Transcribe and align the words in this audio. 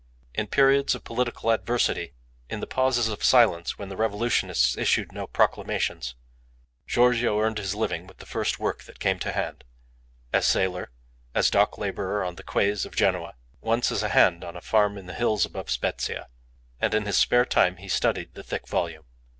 In 0.33 0.47
periods 0.47 0.95
of 0.95 1.03
political 1.03 1.51
adversity, 1.51 2.15
in 2.49 2.59
the 2.59 2.65
pauses 2.65 3.07
of 3.07 3.23
silence 3.23 3.77
when 3.77 3.89
the 3.89 3.95
revolutionists 3.95 4.75
issued 4.75 5.11
no 5.11 5.27
proclamations, 5.27 6.15
Giorgio 6.87 7.39
earned 7.39 7.59
his 7.59 7.75
living 7.75 8.07
with 8.07 8.17
the 8.17 8.25
first 8.25 8.57
work 8.59 8.85
that 8.85 8.97
came 8.99 9.19
to 9.19 9.31
hand 9.31 9.63
as 10.33 10.47
sailor, 10.47 10.89
as 11.35 11.51
dock 11.51 11.77
labourer 11.77 12.23
on 12.23 12.33
the 12.33 12.41
quays 12.43 12.83
of 12.83 12.95
Genoa, 12.95 13.35
once 13.61 13.91
as 13.91 14.01
a 14.01 14.09
hand 14.09 14.43
on 14.43 14.55
a 14.55 14.59
farm 14.61 14.97
in 14.97 15.05
the 15.05 15.13
hills 15.13 15.45
above 15.45 15.69
Spezzia 15.69 16.29
and 16.79 16.95
in 16.95 17.05
his 17.05 17.19
spare 17.19 17.45
time 17.45 17.75
he 17.77 17.87
studied 17.87 18.33
the 18.33 18.41
thick 18.41 18.67
volume. 18.67 19.03